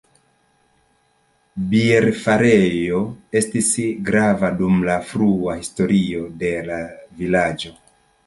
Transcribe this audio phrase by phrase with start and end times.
[1.73, 3.01] Bierfarejo
[3.41, 3.69] estis
[4.09, 6.81] grava dum la frua historio de la
[7.21, 7.75] vilaĝo.